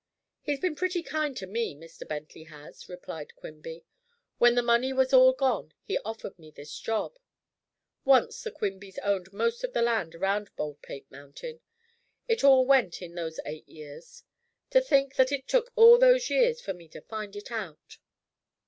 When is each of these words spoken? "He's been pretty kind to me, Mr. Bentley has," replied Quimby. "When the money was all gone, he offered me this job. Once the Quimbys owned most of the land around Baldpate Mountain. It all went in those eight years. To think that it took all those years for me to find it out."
"He's 0.41 0.59
been 0.59 0.75
pretty 0.75 1.03
kind 1.03 1.37
to 1.37 1.45
me, 1.45 1.75
Mr. 1.75 2.07
Bentley 2.07 2.45
has," 2.45 2.89
replied 2.89 3.35
Quimby. 3.35 3.85
"When 4.39 4.55
the 4.55 4.63
money 4.63 4.91
was 4.93 5.13
all 5.13 5.31
gone, 5.31 5.75
he 5.83 5.99
offered 5.99 6.39
me 6.39 6.49
this 6.49 6.75
job. 6.79 7.19
Once 8.03 8.41
the 8.41 8.49
Quimbys 8.49 8.97
owned 9.03 9.31
most 9.31 9.63
of 9.63 9.73
the 9.73 9.81
land 9.83 10.15
around 10.15 10.55
Baldpate 10.55 11.11
Mountain. 11.11 11.61
It 12.27 12.43
all 12.43 12.65
went 12.65 13.03
in 13.03 13.13
those 13.13 13.39
eight 13.45 13.69
years. 13.69 14.23
To 14.71 14.81
think 14.81 15.17
that 15.17 15.31
it 15.31 15.47
took 15.47 15.71
all 15.75 15.99
those 15.99 16.31
years 16.31 16.61
for 16.61 16.73
me 16.73 16.87
to 16.87 17.01
find 17.01 17.35
it 17.35 17.51
out." 17.51 17.99